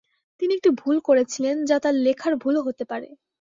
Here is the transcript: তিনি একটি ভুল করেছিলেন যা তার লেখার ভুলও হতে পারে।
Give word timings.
তিনি 0.41 0.51
একটি 0.55 0.69
ভুল 0.81 0.95
করেছিলেন 1.07 1.55
যা 1.65 1.77
তার 1.79 1.95
লেখার 2.05 2.33
ভুলও 2.43 2.61
হতে 2.67 2.83
পারে। 2.91 3.07